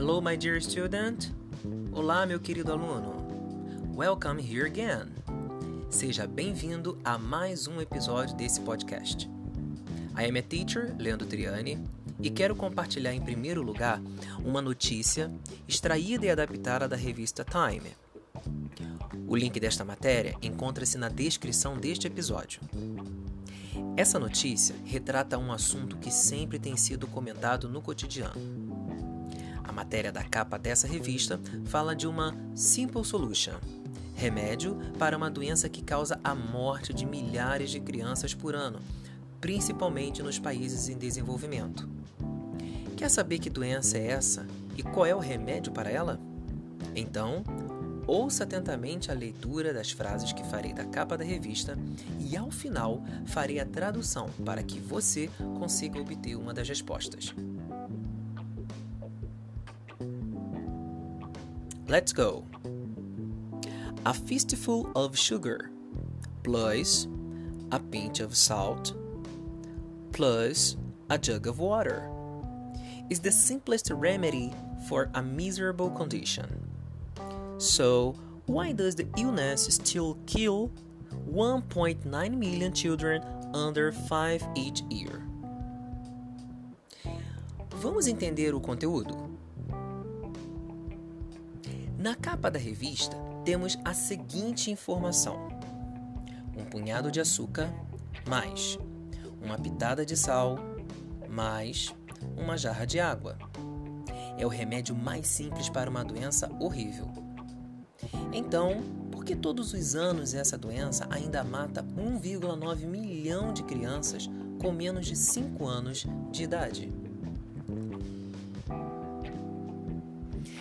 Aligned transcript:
Hello, 0.00 0.18
my 0.18 0.34
dear 0.34 0.62
student. 0.62 1.30
Olá, 1.92 2.24
meu 2.24 2.40
querido 2.40 2.72
aluno. 2.72 3.22
Welcome 3.94 4.40
here 4.40 4.64
again. 4.64 5.12
Seja 5.90 6.26
bem-vindo 6.26 6.98
a 7.04 7.18
mais 7.18 7.66
um 7.66 7.82
episódio 7.82 8.34
desse 8.34 8.62
podcast. 8.62 9.28
I 10.18 10.26
am 10.26 10.38
a 10.38 10.42
teacher, 10.42 10.96
Leandro 10.98 11.28
Triani, 11.28 11.84
e 12.18 12.30
quero 12.30 12.56
compartilhar 12.56 13.12
em 13.12 13.20
primeiro 13.20 13.60
lugar 13.60 14.00
uma 14.42 14.62
notícia 14.62 15.30
extraída 15.68 16.24
e 16.24 16.30
adaptada 16.30 16.88
da 16.88 16.96
revista 16.96 17.44
Time. 17.44 17.92
O 19.28 19.36
link 19.36 19.60
desta 19.60 19.84
matéria 19.84 20.34
encontra-se 20.40 20.96
na 20.96 21.10
descrição 21.10 21.76
deste 21.76 22.06
episódio. 22.06 22.62
Essa 23.98 24.18
notícia 24.18 24.74
retrata 24.82 25.36
um 25.36 25.52
assunto 25.52 25.98
que 25.98 26.10
sempre 26.10 26.58
tem 26.58 26.74
sido 26.74 27.06
comentado 27.06 27.68
no 27.68 27.82
cotidiano. 27.82 28.59
A 29.70 29.72
matéria 29.72 30.10
da 30.10 30.24
capa 30.24 30.58
dessa 30.58 30.88
revista 30.88 31.40
fala 31.66 31.94
de 31.94 32.04
uma 32.04 32.36
Simple 32.56 33.04
Solution, 33.04 33.54
remédio 34.16 34.76
para 34.98 35.16
uma 35.16 35.30
doença 35.30 35.68
que 35.68 35.80
causa 35.80 36.18
a 36.24 36.34
morte 36.34 36.92
de 36.92 37.06
milhares 37.06 37.70
de 37.70 37.78
crianças 37.78 38.34
por 38.34 38.56
ano, 38.56 38.80
principalmente 39.40 40.24
nos 40.24 40.40
países 40.40 40.88
em 40.88 40.98
desenvolvimento. 40.98 41.88
Quer 42.96 43.08
saber 43.08 43.38
que 43.38 43.48
doença 43.48 43.96
é 43.96 44.08
essa 44.08 44.44
e 44.76 44.82
qual 44.82 45.06
é 45.06 45.14
o 45.14 45.20
remédio 45.20 45.70
para 45.70 45.88
ela? 45.88 46.18
Então, 46.96 47.44
ouça 48.08 48.42
atentamente 48.42 49.08
a 49.08 49.14
leitura 49.14 49.72
das 49.72 49.92
frases 49.92 50.32
que 50.32 50.42
farei 50.48 50.72
da 50.72 50.84
capa 50.84 51.16
da 51.16 51.22
revista 51.22 51.78
e, 52.18 52.36
ao 52.36 52.50
final, 52.50 53.04
farei 53.24 53.60
a 53.60 53.64
tradução 53.64 54.30
para 54.44 54.64
que 54.64 54.80
você 54.80 55.30
consiga 55.60 56.00
obter 56.00 56.34
uma 56.34 56.52
das 56.52 56.68
respostas. 56.68 57.32
Let's 61.90 62.12
go! 62.12 62.44
A 64.06 64.14
fistful 64.14 64.92
of 64.94 65.18
sugar 65.18 65.72
plus 66.44 67.08
a 67.72 67.80
pinch 67.80 68.20
of 68.20 68.36
salt 68.36 68.94
plus 70.12 70.76
a 71.10 71.18
jug 71.18 71.48
of 71.48 71.58
water 71.58 72.08
is 73.10 73.18
the 73.18 73.32
simplest 73.32 73.90
remedy 73.90 74.54
for 74.88 75.10
a 75.14 75.20
miserable 75.20 75.90
condition. 75.90 76.70
So, 77.58 78.14
why 78.46 78.70
does 78.70 78.94
the 78.94 79.08
illness 79.18 79.66
still 79.74 80.16
kill 80.28 80.70
1.9 81.28 82.06
million 82.38 82.72
children 82.72 83.24
under 83.52 83.90
5 83.90 84.46
each 84.54 84.82
year? 84.90 85.26
Vamos 87.82 88.06
entender 88.06 88.54
o 88.54 88.60
conteúdo? 88.60 89.39
Na 92.00 92.14
capa 92.14 92.50
da 92.50 92.58
revista 92.58 93.14
temos 93.44 93.76
a 93.84 93.92
seguinte 93.92 94.70
informação: 94.70 95.36
um 96.56 96.64
punhado 96.64 97.10
de 97.10 97.20
açúcar, 97.20 97.70
mais 98.26 98.78
uma 99.42 99.58
pitada 99.58 100.06
de 100.06 100.16
sal, 100.16 100.58
mais 101.28 101.94
uma 102.38 102.56
jarra 102.56 102.86
de 102.86 102.98
água. 102.98 103.36
É 104.38 104.46
o 104.46 104.48
remédio 104.48 104.96
mais 104.96 105.26
simples 105.26 105.68
para 105.68 105.90
uma 105.90 106.02
doença 106.02 106.50
horrível. 106.58 107.06
Então, 108.32 108.80
por 109.12 109.22
que 109.22 109.36
todos 109.36 109.74
os 109.74 109.94
anos 109.94 110.32
essa 110.32 110.56
doença 110.56 111.06
ainda 111.10 111.44
mata 111.44 111.82
1,9 111.82 112.86
milhão 112.86 113.52
de 113.52 113.62
crianças 113.62 114.26
com 114.58 114.72
menos 114.72 115.04
de 115.04 115.14
5 115.14 115.66
anos 115.66 116.06
de 116.32 116.44
idade? 116.44 117.09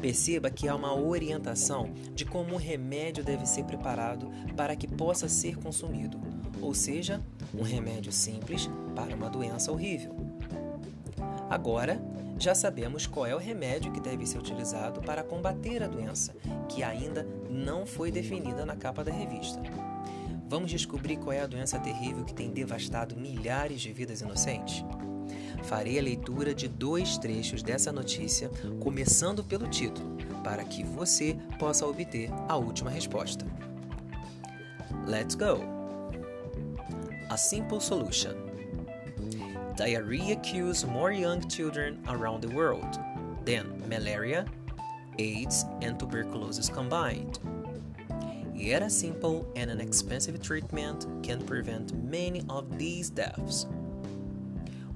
Perceba 0.00 0.50
que 0.50 0.66
há 0.66 0.74
uma 0.74 0.94
orientação 0.94 1.90
de 2.14 2.24
como 2.24 2.54
o 2.54 2.58
remédio 2.58 3.22
deve 3.22 3.44
ser 3.46 3.64
preparado 3.64 4.30
para 4.56 4.74
que 4.74 4.88
possa 4.88 5.28
ser 5.28 5.56
consumido, 5.56 6.18
ou 6.60 6.74
seja, 6.74 7.20
um 7.54 7.62
remédio 7.62 8.10
simples 8.10 8.70
para 8.94 9.14
uma 9.14 9.28
doença 9.28 9.70
horrível. 9.70 10.14
Agora, 11.50 12.00
já 12.38 12.54
sabemos 12.54 13.06
qual 13.06 13.26
é 13.26 13.34
o 13.34 13.38
remédio 13.38 13.92
que 13.92 14.00
deve 14.00 14.24
ser 14.24 14.38
utilizado 14.38 15.02
para 15.02 15.22
combater 15.22 15.82
a 15.82 15.88
doença, 15.88 16.34
que 16.68 16.82
ainda 16.82 17.26
não 17.50 17.84
foi 17.84 18.10
definida 18.10 18.64
na 18.64 18.76
capa 18.76 19.04
da 19.04 19.12
revista. 19.12 19.60
Vamos 20.48 20.70
descobrir 20.70 21.18
qual 21.18 21.32
é 21.32 21.40
a 21.40 21.46
doença 21.46 21.78
terrível 21.78 22.24
que 22.24 22.32
tem 22.32 22.50
devastado 22.50 23.14
milhares 23.14 23.82
de 23.82 23.92
vidas 23.92 24.22
inocentes? 24.22 24.82
Farei 25.64 25.98
a 25.98 26.02
leitura 26.02 26.54
de 26.54 26.68
dois 26.68 27.18
trechos 27.18 27.62
dessa 27.62 27.92
notícia, 27.92 28.50
começando 28.80 29.44
pelo 29.44 29.68
título, 29.68 30.16
para 30.42 30.64
que 30.64 30.82
você 30.82 31.36
possa 31.58 31.86
obter 31.86 32.30
a 32.48 32.56
última 32.56 32.90
resposta. 32.90 33.46
Let's 35.06 35.34
go! 35.34 35.60
A 37.28 37.36
simple 37.36 37.80
solution. 37.80 38.34
Diarrhea 39.76 40.36
kills 40.36 40.84
more 40.84 41.12
young 41.12 41.40
children 41.48 41.98
around 42.08 42.42
the 42.42 42.54
world 42.54 42.98
than 43.44 43.66
malaria, 43.88 44.44
AIDS, 45.18 45.64
and 45.80 45.98
tuberculosis 45.98 46.68
combined. 46.68 47.38
Yet 48.54 48.82
a 48.82 48.90
simple 48.90 49.46
and 49.56 49.70
inexpensive 49.70 50.42
treatment 50.42 51.06
can 51.22 51.40
prevent 51.46 51.94
many 51.94 52.42
of 52.50 52.78
these 52.78 53.08
deaths. 53.08 53.66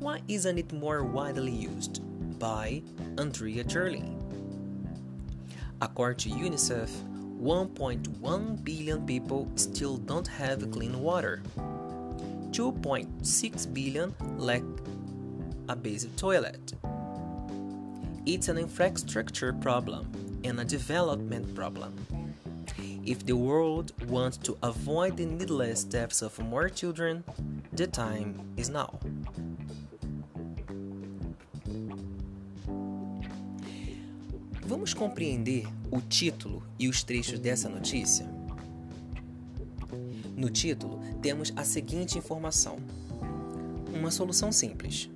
Why 0.00 0.22
isn't 0.28 0.56
it 0.56 0.72
more 0.72 1.04
widely 1.04 1.52
used? 1.52 2.00
By 2.38 2.82
Andrea 3.18 3.62
Jerling. 3.62 4.16
According 5.82 6.16
to 6.16 6.30
UNICEF, 6.30 6.88
1.1 7.38 8.64
billion 8.64 9.04
people 9.04 9.46
still 9.56 9.98
don't 9.98 10.26
have 10.26 10.70
clean 10.70 11.02
water. 11.02 11.42
2.6 12.50 13.74
billion 13.74 14.14
lack 14.38 14.62
a 15.68 15.76
basic 15.76 16.16
toilet. 16.16 16.72
It's 18.24 18.48
an 18.48 18.56
infrastructure 18.56 19.52
problem 19.52 20.40
and 20.44 20.60
a 20.60 20.64
development 20.64 21.54
problem. 21.54 21.92
If 23.04 23.26
the 23.26 23.36
world 23.36 23.92
wants 24.08 24.38
to 24.38 24.56
avoid 24.62 25.18
the 25.18 25.26
needless 25.26 25.84
deaths 25.84 26.22
of 26.22 26.38
more 26.38 26.70
children, 26.70 27.22
the 27.74 27.86
time 27.86 28.40
is 28.56 28.70
now. 28.70 28.98
Vamos 34.70 34.94
compreender 34.94 35.66
o 35.90 36.00
título 36.00 36.62
e 36.78 36.88
os 36.88 37.02
trechos 37.02 37.40
dessa 37.40 37.68
notícia? 37.68 38.24
No 40.36 40.48
título, 40.48 41.00
temos 41.20 41.52
a 41.56 41.64
seguinte 41.64 42.16
informação: 42.16 42.76
uma 43.92 44.12
solução 44.12 44.52
simples. 44.52 45.10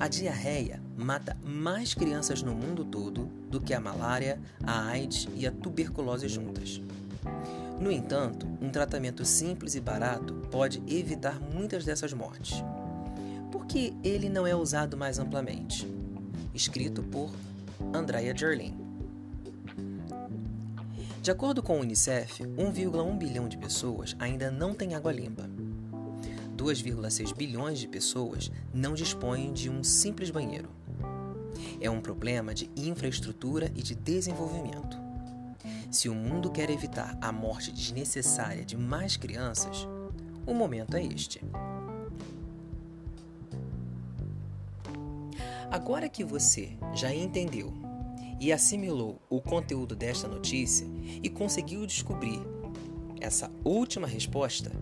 A 0.00 0.08
diarreia 0.08 0.82
mata 0.96 1.36
mais 1.44 1.94
crianças 1.94 2.42
no 2.42 2.56
mundo 2.56 2.84
todo 2.84 3.26
do 3.48 3.60
que 3.60 3.72
a 3.72 3.78
malária, 3.78 4.40
a 4.64 4.88
AIDS 4.88 5.28
e 5.36 5.46
a 5.46 5.52
tuberculose 5.52 6.26
juntas. 6.26 6.82
No 7.80 7.92
entanto, 7.92 8.48
um 8.60 8.68
tratamento 8.68 9.24
simples 9.24 9.76
e 9.76 9.80
barato 9.80 10.34
pode 10.50 10.82
evitar 10.88 11.38
muitas 11.40 11.84
dessas 11.84 12.12
mortes. 12.12 12.64
Por 13.52 13.64
que 13.64 13.94
ele 14.02 14.28
não 14.28 14.44
é 14.44 14.56
usado 14.56 14.96
mais 14.96 15.20
amplamente? 15.20 15.86
Escrito 16.52 17.00
por 17.04 17.30
Andrea 17.94 18.36
Jerlin. 18.36 18.76
De 21.22 21.30
acordo 21.30 21.62
com 21.62 21.78
o 21.78 21.80
Unicef, 21.80 22.42
1,1 22.42 23.18
bilhão 23.18 23.48
de 23.48 23.58
pessoas 23.58 24.16
ainda 24.18 24.50
não 24.50 24.74
têm 24.74 24.94
água 24.94 25.12
limpa. 25.12 25.48
2,6 26.56 27.34
bilhões 27.34 27.78
de 27.78 27.86
pessoas 27.86 28.50
não 28.72 28.94
dispõem 28.94 29.52
de 29.52 29.70
um 29.70 29.84
simples 29.84 30.30
banheiro. 30.30 30.68
É 31.80 31.88
um 31.88 32.00
problema 32.00 32.54
de 32.54 32.70
infraestrutura 32.76 33.70
e 33.74 33.82
de 33.82 33.94
desenvolvimento. 33.94 34.96
Se 35.90 36.08
o 36.08 36.14
mundo 36.14 36.50
quer 36.50 36.70
evitar 36.70 37.16
a 37.20 37.32
morte 37.32 37.72
desnecessária 37.72 38.64
de 38.64 38.76
mais 38.76 39.16
crianças, 39.16 39.86
o 40.46 40.52
momento 40.52 40.96
é 40.96 41.04
este. 41.04 41.40
Agora 45.70 46.08
que 46.08 46.24
você 46.24 46.78
já 46.94 47.14
entendeu 47.14 47.72
e 48.40 48.52
assimilou 48.52 49.20
o 49.28 49.40
conteúdo 49.40 49.94
desta 49.94 50.26
notícia 50.26 50.86
e 51.22 51.28
conseguiu 51.28 51.86
descobrir 51.86 52.40
essa 53.20 53.50
última 53.64 54.06
resposta, 54.06 54.72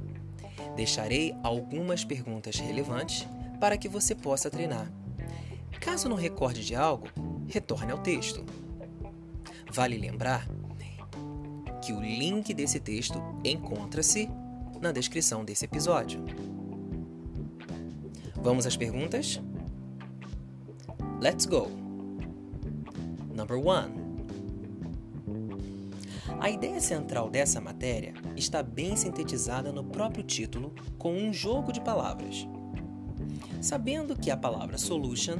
deixarei 0.76 1.34
algumas 1.42 2.04
perguntas 2.04 2.56
relevantes 2.56 3.26
para 3.58 3.76
que 3.76 3.88
você 3.88 4.14
possa 4.14 4.50
treinar. 4.50 4.92
Caso 5.80 6.08
não 6.08 6.16
recorde 6.16 6.64
de 6.64 6.74
algo, 6.74 7.08
retorne 7.48 7.90
ao 7.90 7.98
texto. 7.98 8.44
Vale 9.72 9.96
lembrar 9.96 10.46
que 11.82 11.92
o 11.92 12.00
link 12.00 12.52
desse 12.54 12.78
texto 12.78 13.20
encontra-se 13.44 14.30
na 14.80 14.92
descrição 14.92 15.44
desse 15.44 15.64
episódio. 15.64 16.24
Vamos 18.36 18.66
às 18.66 18.76
perguntas? 18.76 19.40
Let's 21.18 21.46
go! 21.46 21.70
Number 23.34 23.56
1. 23.56 24.06
A 26.38 26.50
ideia 26.50 26.78
central 26.78 27.30
dessa 27.30 27.58
matéria 27.58 28.12
está 28.36 28.62
bem 28.62 28.94
sintetizada 28.96 29.72
no 29.72 29.82
próprio 29.82 30.22
título 30.22 30.74
com 30.98 31.14
um 31.14 31.32
jogo 31.32 31.72
de 31.72 31.80
palavras. 31.80 32.46
Sabendo 33.62 34.14
que 34.14 34.30
a 34.30 34.36
palavra 34.36 34.76
solution, 34.76 35.38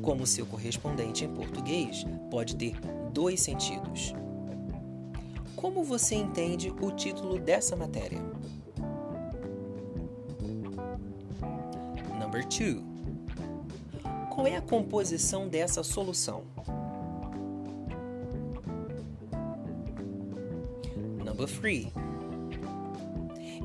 como 0.00 0.26
seu 0.26 0.46
correspondente 0.46 1.22
em 1.22 1.34
português, 1.34 2.06
pode 2.30 2.56
ter 2.56 2.80
dois 3.12 3.40
sentidos. 3.40 4.14
Como 5.54 5.84
você 5.84 6.14
entende 6.14 6.72
o 6.80 6.90
título 6.92 7.38
dessa 7.38 7.76
matéria? 7.76 8.22
Number 12.18 12.42
2. 12.48 12.89
Qual 14.40 14.48
é 14.48 14.56
a 14.56 14.62
composição 14.62 15.46
dessa 15.46 15.82
solução? 15.82 16.44
Number 21.22 21.46
3. 21.46 21.88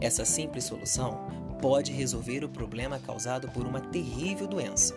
Essa 0.02 0.26
simples 0.26 0.66
solução 0.66 1.28
pode 1.62 1.94
resolver 1.94 2.44
o 2.44 2.50
problema 2.50 3.00
causado 3.00 3.48
por 3.52 3.66
uma 3.66 3.80
terrível 3.80 4.48
doença. 4.48 4.94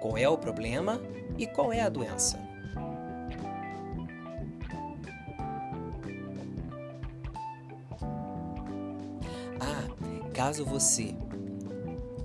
Qual 0.00 0.16
é 0.16 0.26
o 0.26 0.38
problema 0.38 0.98
e 1.36 1.46
qual 1.46 1.70
é 1.70 1.82
a 1.82 1.90
doença? 1.90 2.40
Ah, 9.60 10.30
caso 10.32 10.64
você 10.64 11.14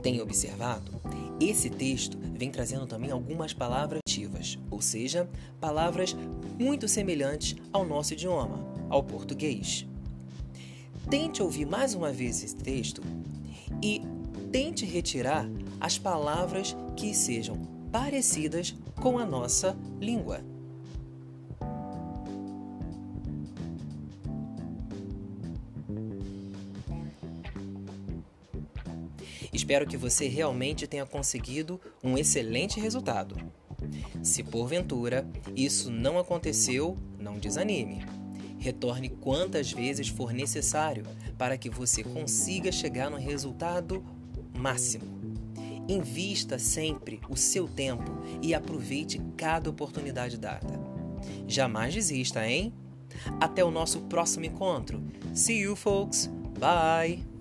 tenha 0.02 0.24
observado, 0.24 0.99
esse 1.40 1.70
texto 1.70 2.18
vem 2.36 2.52
trazendo 2.52 2.86
também 2.86 3.12
algumas 3.12 3.54
palavras 3.54 4.00
ativas, 4.08 4.60
ou 4.70 4.82
seja, 4.82 5.30
palavras 5.60 6.16
muito 6.60 6.88
semelhantes 6.88 7.56
ao 7.72 7.86
nosso 7.86 8.14
idioma, 8.14 8.66
ao 8.90 9.04
português. 9.04 9.86
Tente 11.10 11.42
ouvir 11.42 11.66
mais 11.66 11.96
uma 11.96 12.12
vez 12.12 12.44
esse 12.44 12.56
texto 12.56 13.02
e 13.82 14.02
tente 14.52 14.86
retirar 14.86 15.50
as 15.80 15.98
palavras 15.98 16.76
que 16.96 17.14
sejam 17.14 17.58
parecidas 17.92 18.76
com 18.96 19.18
a 19.18 19.26
nossa 19.26 19.76
língua. 20.00 20.42
Espero 29.52 29.88
que 29.88 29.98
você 29.98 30.28
realmente 30.28 30.88
tenha 30.88 31.06
conseguido 31.06 31.80
um 32.04 32.18
excelente 32.18 32.80
resultado. 32.80 33.36
Se 34.22 34.44
porventura 34.44 35.28
isso 35.56 35.90
não 35.90 36.20
aconteceu, 36.20 36.98
não 37.18 37.38
desanime. 37.38 38.06
Retorne 38.58 39.10
quantas 39.10 39.72
vezes 39.72 40.10
for 40.10 40.34
necessário 40.34 41.06
para 41.38 41.58
que 41.58 41.70
você 41.70 42.04
consiga 42.04 42.72
chegar 42.72 43.10
no 43.10 43.18
resultado 43.18 44.04
máximo. 44.58 45.06
Invista 45.88 46.60
sempre 46.60 47.20
o 47.30 47.36
seu 47.36 47.68
tempo 47.68 48.22
e 48.44 48.54
aproveite 48.54 49.20
cada 49.36 49.70
oportunidade 49.70 50.38
dada. 50.38 50.80
Jamais 51.48 51.94
desista, 51.94 52.48
hein? 52.48 52.74
Até 53.40 53.64
o 53.64 53.72
nosso 53.72 54.02
próximo 54.02 54.46
encontro. 54.46 55.02
See 55.34 55.62
you, 55.62 55.76
folks. 55.76 56.30
Bye! 56.60 57.39